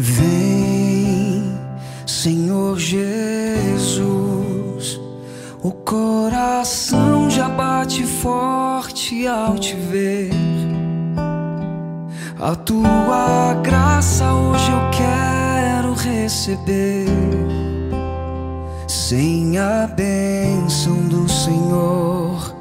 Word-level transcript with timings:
Vem, 0.00 1.58
Senhor 2.06 2.78
Jesus, 2.78 3.98
o 5.60 5.72
coração 5.72 7.28
já 7.28 7.48
bate 7.48 8.04
forte 8.04 9.26
ao 9.26 9.58
te 9.58 9.74
ver. 9.74 10.30
A 12.38 12.54
tua 12.54 13.54
graça 13.54 14.32
hoje 14.32 14.70
eu 14.70 14.88
quero 14.90 15.94
receber. 15.94 17.08
Sem 18.86 19.58
a 19.58 19.88
bênção 19.88 21.08
do 21.08 21.28
Senhor, 21.28 22.54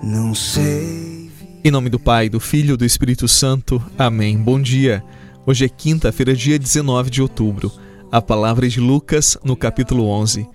não 0.00 0.32
sei. 0.36 1.32
Em 1.64 1.70
nome 1.72 1.90
do 1.90 1.98
Pai, 1.98 2.28
do 2.28 2.38
Filho 2.38 2.74
e 2.74 2.76
do 2.76 2.84
Espírito 2.84 3.26
Santo. 3.26 3.84
Amém. 3.98 4.38
Bom 4.38 4.62
dia. 4.62 5.02
Hoje 5.46 5.64
é 5.64 5.68
quinta-feira, 5.68 6.36
dia 6.36 6.58
19 6.58 7.08
de 7.08 7.22
outubro. 7.22 7.72
A 8.12 8.20
palavra 8.20 8.66
é 8.66 8.68
de 8.68 8.78
Lucas, 8.78 9.38
no 9.42 9.56
capítulo 9.56 10.06
11. 10.06 10.46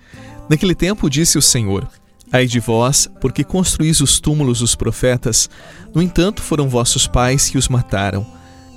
Naquele 0.48 0.76
tempo 0.76 1.10
disse 1.10 1.40
o 1.40 1.42
Senhor: 1.42 1.90
Ai 2.32 2.46
de 2.46 2.60
vós, 2.60 3.10
porque 3.20 3.44
construís 3.44 4.00
os 4.00 4.20
túmulos 4.20 4.60
dos 4.60 4.76
profetas, 4.76 5.50
no 5.94 6.04
entanto 6.04 6.42
foram 6.42 6.70
vossos 6.70 7.08
pais 7.08 7.50
que 7.50 7.58
os 7.58 7.68
mataram. 7.68 8.26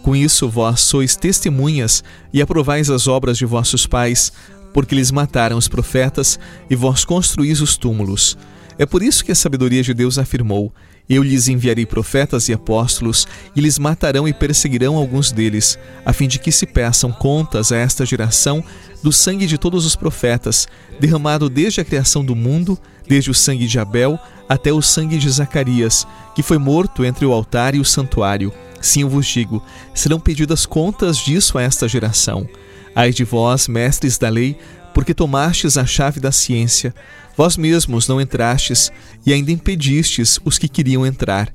Com 0.03 0.17
isso 0.17 0.49
vós 0.49 0.81
sois 0.81 1.15
testemunhas 1.15 2.03
e 2.33 2.41
aprovais 2.41 2.89
as 2.89 3.07
obras 3.07 3.37
de 3.37 3.45
vossos 3.45 3.87
pais, 3.87 4.33
porque 4.73 4.95
eles 4.95 5.11
mataram 5.11 5.59
os 5.59 5.69
profetas 5.69 6.39
e 6.71 6.75
vós 6.75 7.05
construís 7.05 7.61
os 7.61 7.77
túmulos. 7.77 8.39
É 8.79 8.87
por 8.87 9.03
isso 9.03 9.25
que 9.25 9.33
a 9.33 9.35
sabedoria 9.35 9.83
de 9.83 9.93
Deus 9.93 10.19
afirmou: 10.19 10.73
Eu 11.09 11.23
lhes 11.23 11.49
enviarei 11.49 11.85
profetas 11.85 12.49
e 12.49 12.53
apóstolos, 12.53 13.27
e 13.57 13.61
lhes 13.61 13.79
matarão 13.79 14.29
e 14.29 14.33
perseguirão 14.33 14.97
alguns 14.97 15.33
deles, 15.33 15.79
a 16.07 16.13
fim 16.13 16.29
de 16.29 16.39
que 16.39 16.53
se 16.53 16.65
peçam 16.65 17.11
contas 17.11 17.73
a 17.73 17.77
esta 17.77 18.07
geração 18.07 18.63
do 19.03 19.13
sangue 19.13 19.47
de 19.47 19.59
todos 19.59 19.85
os 19.85 19.97
profetas, 19.97 20.69
derramado 21.01 21.49
desde 21.49 21.81
a 21.81 21.85
criação 21.85 22.25
do 22.25 22.37
mundo, 22.37 22.79
desde 23.07 23.31
o 23.31 23.35
sangue 23.35 23.67
de 23.67 23.79
Abel 23.79 24.19
até 24.49 24.73
o 24.73 24.81
sangue 24.81 25.19
de 25.19 25.29
Zacarias, 25.29 26.07
que 26.35 26.43
foi 26.43 26.59
morto 26.59 27.05
entre 27.05 27.27
o 27.27 27.33
altar 27.33 27.75
e 27.75 27.81
o 27.81 27.85
santuário. 27.85 28.53
Sim, 28.81 29.03
eu 29.03 29.09
vos 29.09 29.27
digo: 29.27 29.63
serão 29.93 30.21
pedidas 30.21 30.65
contas 30.65 31.19
disso 31.19 31.59
a 31.59 31.63
esta 31.63 31.89
geração. 31.89 32.49
Ai 32.95 33.13
de 33.13 33.25
vós, 33.25 33.69
mestres 33.69 34.19
da 34.19 34.29
lei, 34.29 34.57
porque 34.95 35.15
tomastes 35.15 35.77
a 35.77 35.85
chave 35.85 36.21
da 36.21 36.33
ciência. 36.33 36.95
Vós 37.39 37.57
mesmos 37.57 38.07
não 38.09 38.21
entrastes 38.21 38.91
e 39.25 39.33
ainda 39.33 39.53
impedistes 39.53 40.41
os 40.45 40.59
que 40.59 40.69
queriam 40.69 41.07
entrar. 41.07 41.55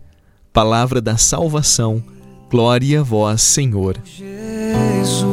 Palavra 0.54 1.02
da 1.02 1.18
salvação. 1.18 2.02
Glória 2.50 3.02
a 3.02 3.04
vós, 3.04 3.42
Senhor. 3.42 3.98
Jesus, 4.06 5.28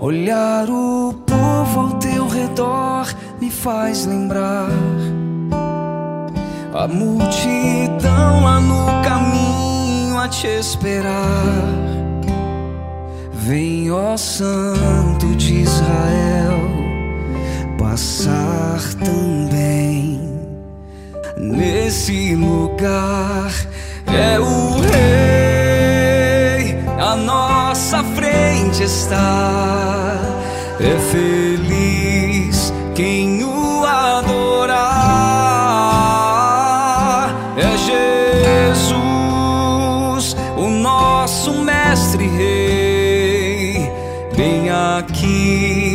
olhar 0.00 0.68
o 0.68 1.14
povo 1.14 1.80
ao 1.80 1.90
teu 2.00 2.26
redor 2.26 3.06
me 3.40 3.52
faz 3.52 4.04
lembrar 4.04 4.68
a 6.74 6.88
multidão 6.88 8.42
lá 8.42 8.60
no 8.60 8.84
caminho 9.04 10.18
a 10.18 10.26
te 10.26 10.48
esperar. 10.48 11.24
Vem, 13.32 13.92
ó 13.92 14.16
Santo 14.16 15.36
de 15.36 15.60
Israel 15.60 16.77
passar 17.90 18.80
também 19.02 20.20
nesse 21.38 22.34
lugar. 22.34 23.50
É 24.06 24.38
o 24.38 24.80
Rei, 24.80 26.76
à 26.98 27.16
nossa 27.16 28.04
frente 28.04 28.82
está. 28.82 30.18
É 30.78 30.98
feliz 31.10 32.72
quem 32.94 33.42
o 33.42 33.84
adorar. 33.84 34.88
É 37.56 37.76
Jesus, 38.68 40.36
o 40.56 40.68
nosso 40.68 41.52
Mestre 41.54 42.26
Rei, 42.28 43.90
bem 44.36 44.68
aqui, 44.70 45.87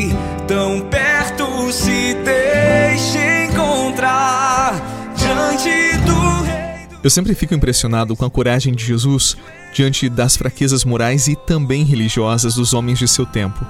Eu 7.04 7.10
sempre 7.10 7.36
fico 7.36 7.54
impressionado 7.54 8.16
com 8.16 8.24
a 8.24 8.30
coragem 8.30 8.74
de 8.74 8.86
Jesus 8.86 9.36
diante 9.74 10.08
das 10.08 10.38
fraquezas 10.38 10.86
morais 10.86 11.28
e 11.28 11.36
também 11.36 11.84
religiosas 11.84 12.56
dos 12.56 12.74
homens 12.74 12.98
de 12.98 13.10
seu 13.10 13.26
tempo. 13.26 13.66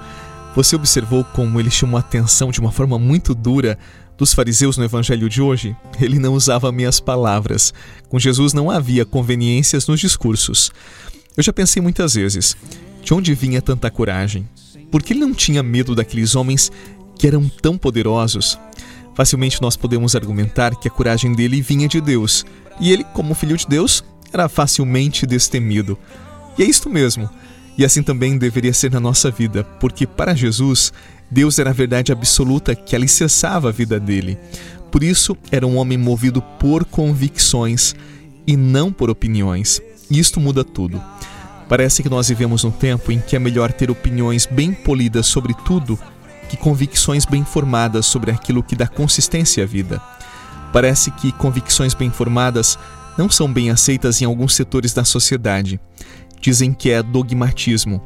Você 0.55 0.75
observou 0.75 1.23
como 1.23 1.59
ele 1.59 1.71
chamou 1.71 1.97
a 1.97 2.01
atenção 2.01 2.51
de 2.51 2.59
uma 2.59 2.71
forma 2.71 2.99
muito 2.99 3.33
dura 3.33 3.75
dos 4.15 4.35
fariseus 4.35 4.77
no 4.77 4.83
evangelho 4.83 5.27
de 5.27 5.41
hoje? 5.41 5.75
Ele 5.99 6.19
não 6.19 6.35
usava 6.35 6.71
meias 6.71 6.99
palavras. 6.99 7.73
Com 8.07 8.19
Jesus 8.19 8.53
não 8.53 8.69
havia 8.69 9.03
conveniências 9.03 9.87
nos 9.87 9.99
discursos. 9.99 10.71
Eu 11.35 11.41
já 11.41 11.51
pensei 11.51 11.81
muitas 11.81 12.13
vezes, 12.13 12.55
de 13.01 13.15
onde 13.15 13.33
vinha 13.33 13.63
tanta 13.63 13.89
coragem? 13.89 14.47
Por 14.91 15.01
que 15.01 15.13
ele 15.13 15.21
não 15.21 15.33
tinha 15.33 15.63
medo 15.63 15.95
daqueles 15.95 16.35
homens 16.35 16.71
que 17.23 17.27
eram 17.27 17.47
tão 17.47 17.77
poderosos. 17.77 18.59
Facilmente 19.15 19.61
nós 19.61 19.77
podemos 19.77 20.15
argumentar 20.15 20.75
que 20.75 20.87
a 20.87 20.91
coragem 20.91 21.33
dele 21.33 21.61
vinha 21.61 21.87
de 21.87 22.01
Deus, 22.01 22.45
e 22.79 22.91
ele, 22.91 23.03
como 23.13 23.35
filho 23.35 23.55
de 23.55 23.67
Deus, 23.67 24.03
era 24.31 24.49
facilmente 24.49 25.25
destemido. 25.25 25.97
E 26.57 26.63
é 26.63 26.65
isto 26.65 26.89
mesmo. 26.89 27.29
E 27.77 27.85
assim 27.85 28.03
também 28.03 28.37
deveria 28.37 28.73
ser 28.73 28.91
na 28.91 28.99
nossa 28.99 29.31
vida, 29.31 29.63
porque 29.79 30.05
para 30.05 30.35
Jesus, 30.35 30.91
Deus 31.29 31.57
era 31.59 31.69
a 31.69 31.73
verdade 31.73 32.11
absoluta 32.11 32.75
que 32.75 32.95
alicerçava 32.95 33.69
a 33.69 33.71
vida 33.71 33.99
dele. 33.99 34.37
Por 34.91 35.03
isso, 35.03 35.35
era 35.51 35.65
um 35.65 35.77
homem 35.77 35.97
movido 35.97 36.41
por 36.59 36.85
convicções 36.85 37.95
e 38.45 38.55
não 38.55 38.91
por 38.91 39.09
opiniões. 39.09 39.81
E 40.09 40.19
isto 40.19 40.39
muda 40.39 40.63
tudo. 40.63 41.01
Parece 41.67 42.03
que 42.03 42.09
nós 42.09 42.29
vivemos 42.29 42.63
num 42.63 42.71
tempo 42.71 43.11
em 43.11 43.19
que 43.19 43.35
é 43.35 43.39
melhor 43.39 43.71
ter 43.71 43.89
opiniões 43.89 44.45
bem 44.45 44.73
polidas 44.73 45.25
sobre 45.25 45.55
tudo 45.65 45.97
que 46.53 46.57
convicções 46.57 47.25
bem 47.25 47.43
formadas 47.43 48.05
sobre 48.05 48.29
aquilo 48.29 48.61
que 48.61 48.75
dá 48.75 48.87
consistência 48.87 49.63
à 49.63 49.65
vida. 49.65 49.99
Parece 50.71 51.09
que 51.09 51.31
convicções 51.31 51.95
bem 51.95 52.11
formadas 52.11 52.77
não 53.17 53.27
são 53.27 53.51
bem 53.51 53.71
aceitas 53.71 54.21
em 54.21 54.25
alguns 54.25 54.53
setores 54.53 54.93
da 54.93 55.03
sociedade. 55.03 55.79
Dizem 56.39 56.71
que 56.71 56.91
é 56.91 57.01
dogmatismo. 57.01 57.99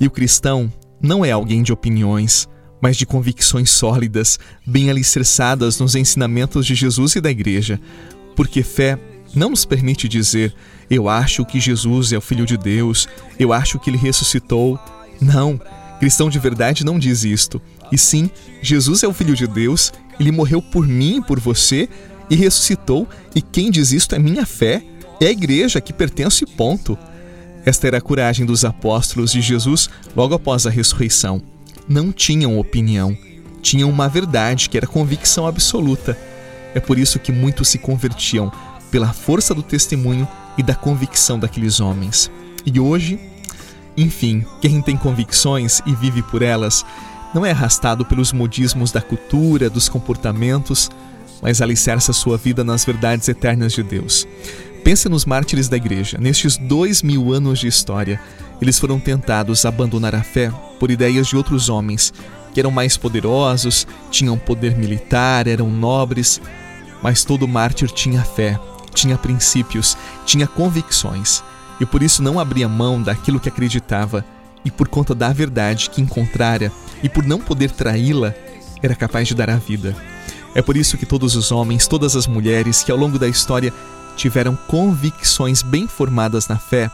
E 0.00 0.06
o 0.06 0.10
cristão 0.10 0.72
não 1.00 1.24
é 1.24 1.30
alguém 1.30 1.62
de 1.62 1.72
opiniões, 1.72 2.48
mas 2.80 2.96
de 2.96 3.06
convicções 3.06 3.70
sólidas, 3.70 4.36
bem 4.66 4.90
alicerçadas 4.90 5.78
nos 5.78 5.94
ensinamentos 5.94 6.66
de 6.66 6.74
Jesus 6.74 7.14
e 7.14 7.20
da 7.20 7.30
Igreja. 7.30 7.80
Porque 8.34 8.64
fé 8.64 8.98
não 9.32 9.50
nos 9.50 9.64
permite 9.64 10.08
dizer, 10.08 10.52
eu 10.90 11.08
acho 11.08 11.46
que 11.46 11.60
Jesus 11.60 12.12
é 12.12 12.18
o 12.18 12.20
Filho 12.20 12.46
de 12.46 12.56
Deus, 12.56 13.08
eu 13.38 13.52
acho 13.52 13.78
que 13.78 13.90
ele 13.90 13.96
ressuscitou. 13.96 14.76
Não, 15.20 15.60
cristão 16.00 16.28
de 16.28 16.40
verdade 16.40 16.84
não 16.84 16.98
diz 16.98 17.22
isto. 17.22 17.62
E 17.92 17.98
sim, 17.98 18.30
Jesus 18.62 19.02
é 19.02 19.06
o 19.06 19.12
Filho 19.12 19.36
de 19.36 19.46
Deus, 19.46 19.92
ele 20.18 20.32
morreu 20.32 20.62
por 20.62 20.88
mim 20.88 21.18
e 21.18 21.22
por 21.22 21.38
você 21.38 21.88
e 22.30 22.34
ressuscitou, 22.34 23.06
e 23.34 23.42
quem 23.42 23.70
diz 23.70 23.92
isto 23.92 24.14
é 24.14 24.18
minha 24.18 24.46
fé, 24.46 24.82
é 25.20 25.26
a 25.26 25.30
igreja 25.30 25.80
que 25.80 25.92
pertence, 25.92 26.46
ponto. 26.46 26.98
Esta 27.64 27.86
era 27.86 27.98
a 27.98 28.00
coragem 28.00 28.46
dos 28.46 28.64
apóstolos 28.64 29.30
de 29.30 29.40
Jesus 29.40 29.90
logo 30.16 30.34
após 30.34 30.66
a 30.66 30.70
ressurreição. 30.70 31.42
Não 31.86 32.10
tinham 32.10 32.58
opinião, 32.58 33.16
tinham 33.60 33.90
uma 33.90 34.08
verdade 34.08 34.68
que 34.68 34.76
era 34.76 34.86
convicção 34.86 35.46
absoluta. 35.46 36.16
É 36.74 36.80
por 36.80 36.98
isso 36.98 37.18
que 37.18 37.30
muitos 37.30 37.68
se 37.68 37.78
convertiam, 37.78 38.50
pela 38.90 39.12
força 39.12 39.54
do 39.54 39.62
testemunho 39.62 40.26
e 40.56 40.62
da 40.62 40.74
convicção 40.74 41.38
daqueles 41.38 41.78
homens. 41.78 42.30
E 42.64 42.80
hoje, 42.80 43.20
enfim, 43.96 44.44
quem 44.60 44.80
tem 44.80 44.96
convicções 44.96 45.80
e 45.86 45.94
vive 45.94 46.22
por 46.22 46.42
elas 46.42 46.84
não 47.34 47.44
é 47.46 47.50
arrastado 47.50 48.04
pelos 48.04 48.32
modismos 48.32 48.92
da 48.92 49.00
cultura, 49.00 49.70
dos 49.70 49.88
comportamentos, 49.88 50.90
mas 51.40 51.60
alicerça 51.60 52.12
sua 52.12 52.36
vida 52.36 52.62
nas 52.62 52.84
verdades 52.84 53.28
eternas 53.28 53.72
de 53.72 53.82
Deus. 53.82 54.26
Pense 54.84 55.08
nos 55.08 55.24
mártires 55.24 55.68
da 55.68 55.76
igreja. 55.76 56.18
Nestes 56.18 56.56
dois 56.56 57.02
mil 57.02 57.32
anos 57.32 57.60
de 57.60 57.68
história, 57.68 58.20
eles 58.60 58.78
foram 58.78 58.98
tentados 58.98 59.64
a 59.64 59.68
abandonar 59.68 60.14
a 60.14 60.22
fé 60.22 60.52
por 60.78 60.90
ideias 60.90 61.26
de 61.26 61.36
outros 61.36 61.68
homens 61.68 62.12
que 62.52 62.60
eram 62.60 62.70
mais 62.70 62.96
poderosos, 62.96 63.86
tinham 64.10 64.36
poder 64.36 64.76
militar, 64.76 65.46
eram 65.46 65.70
nobres, 65.70 66.40
mas 67.02 67.24
todo 67.24 67.48
mártir 67.48 67.90
tinha 67.90 68.22
fé, 68.22 68.58
tinha 68.94 69.16
princípios, 69.16 69.96
tinha 70.26 70.46
convicções 70.46 71.42
e 71.80 71.86
por 71.86 72.02
isso 72.02 72.22
não 72.22 72.38
abria 72.38 72.68
mão 72.68 73.02
daquilo 73.02 73.40
que 73.40 73.48
acreditava 73.48 74.24
e 74.64 74.70
por 74.70 74.86
conta 74.86 75.14
da 75.14 75.32
verdade 75.32 75.90
que 75.90 76.00
encontrara 76.00 76.70
e 77.02 77.08
por 77.08 77.24
não 77.24 77.40
poder 77.40 77.70
traí-la, 77.70 78.34
era 78.82 78.94
capaz 78.94 79.28
de 79.28 79.34
dar 79.34 79.50
a 79.50 79.56
vida. 79.56 79.96
É 80.54 80.60
por 80.60 80.76
isso 80.76 80.98
que 80.98 81.06
todos 81.06 81.34
os 81.34 81.50
homens, 81.50 81.86
todas 81.86 82.14
as 82.14 82.26
mulheres 82.26 82.82
que 82.82 82.92
ao 82.92 82.98
longo 82.98 83.18
da 83.18 83.28
história 83.28 83.72
tiveram 84.16 84.56
convicções 84.68 85.62
bem 85.62 85.88
formadas 85.88 86.46
na 86.48 86.58
fé 86.58 86.90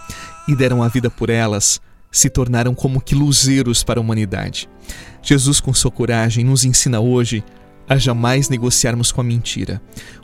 e 0.47 0.55
deram 0.55 0.83
a 0.83 0.89
vida 0.89 1.11
por 1.11 1.29
elas, 1.29 1.81
se 2.11 2.31
tornaram 2.31 2.75
como 2.75 3.01
que 3.01 3.15
luzeiros 3.15 3.83
para 3.83 3.99
a 3.99 4.03
humanidade. 4.03 4.69
Jesus, 5.23 5.61
com 5.61 5.75
sua 5.75 5.91
coragem, 5.91 6.45
nos 6.45 6.65
ensina 6.65 7.01
hoje 7.01 7.45
a 7.89 7.97
jamais 7.97 8.49
negociarmos 8.49 9.11
com 9.11 9.21
a 9.21 9.25
mentira. 9.25 9.81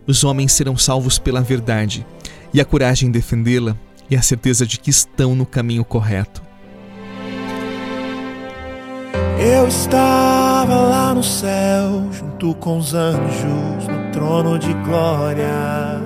Os 0.06 0.22
homens 0.22 0.52
serão 0.52 0.76
salvos 0.76 1.18
pela 1.18 1.40
verdade, 1.40 2.06
e 2.52 2.60
a 2.60 2.64
coragem 2.64 3.08
em 3.08 3.12
defendê-la 3.12 3.76
e 4.08 4.16
a 4.16 4.22
certeza 4.22 4.66
de 4.66 4.78
que 4.78 4.90
estão 4.90 5.34
no 5.34 5.46
caminho 5.46 5.84
correto. 5.84 6.43
Eu 9.64 9.68
estava 9.68 10.74
lá 10.74 11.14
no 11.14 11.22
céu, 11.22 12.12
junto 12.12 12.54
com 12.56 12.76
os 12.76 12.92
anjos, 12.92 13.88
no 13.88 14.12
trono 14.12 14.58
de 14.58 14.74
glória. 14.84 16.02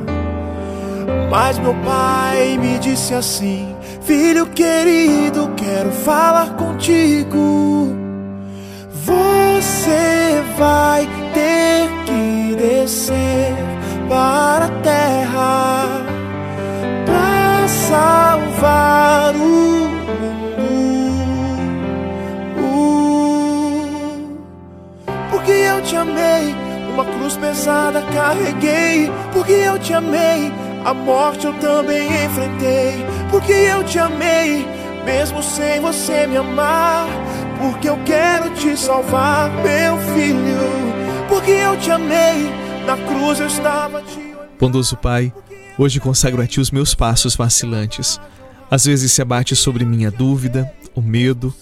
Mas 1.28 1.58
meu 1.58 1.74
pai 1.84 2.56
me 2.56 2.78
disse 2.78 3.14
assim: 3.14 3.74
Filho 4.02 4.46
querido, 4.46 5.50
quero 5.56 5.90
falar 5.90 6.54
contigo. 6.54 7.96
Você 9.04 10.40
vai 10.56 11.08
ter 11.34 11.88
que 12.06 12.54
descer 12.54 13.56
para 14.08 14.66
a 14.66 14.80
terra 14.82 14.97
pesada 27.48 28.02
carreguei. 28.02 29.10
Porque 29.32 29.52
eu 29.52 29.78
te 29.78 29.92
amei, 29.92 30.52
a 30.84 30.92
morte 30.92 31.46
eu 31.46 31.54
também 31.54 32.06
enfrentei. 32.24 33.04
Porque 33.30 33.52
eu 33.52 33.82
te 33.84 33.98
amei, 33.98 34.66
mesmo 35.04 35.42
sem 35.42 35.80
você 35.80 36.26
me 36.26 36.36
amar. 36.36 37.06
Porque 37.58 37.88
eu 37.88 37.98
quero 38.04 38.54
te 38.54 38.76
salvar, 38.76 39.50
meu 39.50 39.98
filho. 40.14 41.28
Porque 41.28 41.50
eu 41.50 41.76
te 41.78 41.90
amei, 41.90 42.50
na 42.86 42.96
cruz 42.96 43.40
eu 43.40 43.46
estava 43.46 44.02
te 44.02 44.28
Bondoso 44.58 44.96
Pai, 44.96 45.32
hoje 45.78 46.00
consagro 46.00 46.42
a 46.42 46.46
Ti 46.46 46.60
os 46.60 46.70
meus 46.70 46.94
passos 46.94 47.36
vacilantes. 47.36 48.20
Às 48.70 48.86
vezes 48.86 49.12
se 49.12 49.22
abate 49.22 49.54
sobre 49.54 49.84
minha 49.84 50.10
dúvida, 50.10 50.70
o 50.94 51.00
medo, 51.00 51.54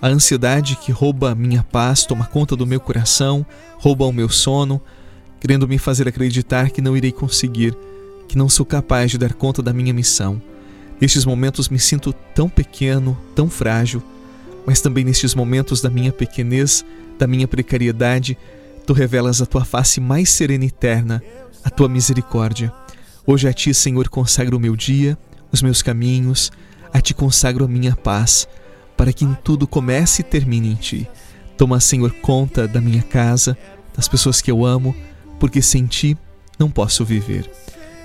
a 0.00 0.08
ansiedade 0.08 0.76
que 0.76 0.92
rouba 0.92 1.32
a 1.32 1.34
minha 1.34 1.62
paz, 1.62 2.04
toma 2.04 2.24
conta 2.24 2.56
do 2.56 2.66
meu 2.66 2.80
coração, 2.80 3.44
rouba 3.78 4.06
o 4.06 4.12
meu 4.12 4.28
sono, 4.30 4.80
querendo 5.40 5.68
me 5.68 5.78
fazer 5.78 6.08
acreditar 6.08 6.70
que 6.70 6.82
não 6.82 6.96
irei 6.96 7.12
conseguir, 7.12 7.76
que 8.26 8.36
não 8.36 8.48
sou 8.48 8.66
capaz 8.66 9.10
de 9.10 9.18
dar 9.18 9.32
conta 9.32 9.62
da 9.62 9.72
minha 9.72 9.92
missão. 9.92 10.40
Nestes 11.00 11.24
momentos 11.24 11.68
me 11.68 11.78
sinto 11.78 12.12
tão 12.34 12.48
pequeno, 12.48 13.16
tão 13.34 13.48
frágil, 13.48 14.02
mas 14.66 14.80
também 14.80 15.04
nestes 15.04 15.34
momentos 15.34 15.80
da 15.80 15.88
minha 15.88 16.12
pequenez, 16.12 16.84
da 17.18 17.26
minha 17.26 17.48
precariedade, 17.48 18.36
tu 18.86 18.92
revelas 18.92 19.40
a 19.40 19.46
tua 19.46 19.64
face 19.64 20.00
mais 20.00 20.30
serena 20.30 20.64
e 20.64 20.68
eterna, 20.68 21.22
a 21.64 21.70
tua 21.70 21.88
misericórdia. 21.88 22.72
Hoje 23.26 23.48
a 23.48 23.52
ti, 23.52 23.72
Senhor, 23.72 24.08
consagro 24.08 24.56
o 24.56 24.60
meu 24.60 24.74
dia, 24.74 25.16
os 25.52 25.62
meus 25.62 25.82
caminhos, 25.82 26.50
a 26.92 27.00
ti 27.00 27.14
consagro 27.14 27.64
a 27.64 27.68
minha 27.68 27.94
paz, 27.94 28.48
para 28.96 29.12
que 29.12 29.24
em 29.24 29.34
tudo 29.44 29.66
comece 29.66 30.22
e 30.22 30.24
termine 30.24 30.72
em 30.72 30.74
ti. 30.74 31.08
Toma, 31.56 31.80
Senhor, 31.80 32.12
conta 32.20 32.66
da 32.66 32.80
minha 32.80 33.02
casa, 33.02 33.56
das 33.94 34.08
pessoas 34.08 34.40
que 34.40 34.50
eu 34.50 34.64
amo, 34.64 34.94
porque 35.38 35.62
sem 35.62 35.86
ti 35.86 36.16
não 36.58 36.70
posso 36.70 37.04
viver. 37.04 37.50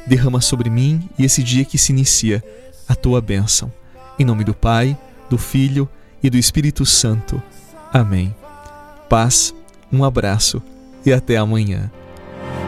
Derrama 0.06 0.42
sobre 0.42 0.70
mim 0.70 1.10
e 1.18 1.26
esse 1.26 1.42
dia 1.42 1.66
que 1.66 1.78
se 1.78 1.92
inicia 1.92 2.44
a 2.88 2.96
tua 2.96 3.22
bênção. 3.22 3.72
Em 4.20 4.26
nome 4.26 4.44
do 4.44 4.54
Pai, 4.54 4.98
do 5.30 5.38
Filho 5.38 5.88
e 6.22 6.30
do 6.30 6.38
Espírito 6.38 6.86
Santo. 6.86 7.42
Amém. 7.92 8.36
Paz, 9.10 9.54
um 9.92 10.04
abraço 10.04 10.62
e 11.06 11.14
até 11.14 11.38
amanhã. 11.38 11.90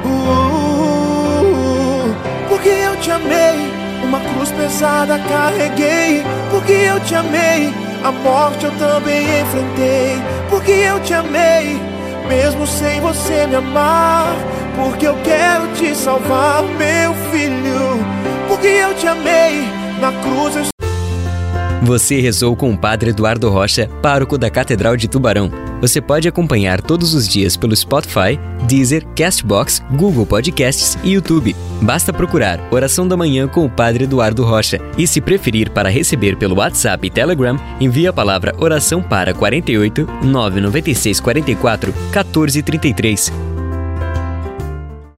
Uh, 0.04 2.16
porque 2.48 2.70
eu 2.70 2.96
te 2.98 3.12
amei, 3.12 3.72
uma 4.04 4.20
cruz 4.20 4.52
pesada 4.52 5.20
carreguei. 5.20 6.24
Porque 6.52 6.72
eu 6.72 7.00
te 7.02 7.16
amei, 7.16 7.74
a 8.04 8.12
morte 8.12 8.66
eu 8.66 8.72
também 8.78 9.42
enfrentei. 9.42 10.22
Porque 10.50 10.72
eu 10.72 11.00
te 11.02 11.14
amei, 11.14 11.80
mesmo 12.28 12.68
sem 12.68 13.02
você 13.02 13.48
me 13.48 13.56
amar. 13.56 14.55
Porque 14.76 15.08
eu 15.08 15.16
quero 15.24 15.68
te 15.74 15.96
salvar, 15.96 16.64
meu 16.64 17.14
filho. 17.32 18.00
Porque 18.48 18.68
eu 18.68 18.94
te 18.96 19.08
amei, 19.08 19.68
na 20.00 20.12
cruz 20.22 20.56
eu 20.56 20.76
você 21.86 22.20
rezou 22.20 22.56
com 22.56 22.72
o 22.72 22.78
Padre 22.78 23.12
Eduardo 23.12 23.48
Rocha, 23.48 23.88
pároco 24.02 24.40
da 24.40 24.50
Catedral 24.50 24.98
de 24.98 25.08
Tubarão. 25.08 25.52
Você 25.80 26.02
pode 26.02 26.28
acompanhar 26.28 26.82
todos 26.82 27.14
os 27.14 27.28
dias 27.28 27.56
pelo 27.56 27.76
Spotify, 27.76 28.40
Deezer, 28.68 29.06
Castbox, 29.16 29.84
Google 29.92 30.26
Podcasts 30.26 30.98
e 31.04 31.12
YouTube. 31.12 31.56
Basta 31.84 32.12
procurar 32.12 32.60
Oração 32.72 33.08
da 33.08 33.16
Manhã 33.16 33.48
com 33.48 33.64
o 33.64 33.70
Padre 33.70 34.06
Eduardo 34.06 34.44
Rocha. 34.44 34.80
E 34.98 35.06
se 35.06 35.22
preferir 35.22 35.70
para 35.70 35.88
receber 35.88 36.36
pelo 36.38 36.56
WhatsApp 36.56 37.06
e 37.06 37.12
Telegram, 37.12 37.56
envie 37.80 38.08
a 38.08 38.14
palavra 38.14 38.56
oração 38.58 39.04
para 39.04 39.32
48 39.32 40.08
996 40.24 41.20
44 41.20 41.94
1433. 41.94 43.55